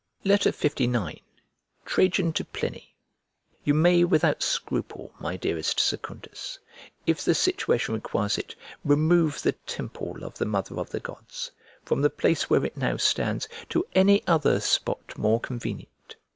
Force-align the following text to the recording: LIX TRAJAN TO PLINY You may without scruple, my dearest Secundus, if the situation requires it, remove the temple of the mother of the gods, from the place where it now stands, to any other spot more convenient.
LIX 0.23 0.47
TRAJAN 1.85 2.33
TO 2.33 2.43
PLINY 2.43 2.95
You 3.63 3.75
may 3.75 4.03
without 4.03 4.41
scruple, 4.41 5.13
my 5.19 5.37
dearest 5.37 5.79
Secundus, 5.79 6.57
if 7.05 7.23
the 7.23 7.35
situation 7.35 7.93
requires 7.93 8.39
it, 8.39 8.55
remove 8.83 9.43
the 9.43 9.51
temple 9.51 10.23
of 10.23 10.39
the 10.39 10.45
mother 10.47 10.79
of 10.79 10.89
the 10.89 10.99
gods, 11.01 11.51
from 11.85 12.01
the 12.01 12.09
place 12.09 12.49
where 12.49 12.65
it 12.65 12.75
now 12.77 12.97
stands, 12.97 13.47
to 13.69 13.85
any 13.93 14.25
other 14.25 14.59
spot 14.59 15.19
more 15.19 15.39
convenient. 15.39 16.15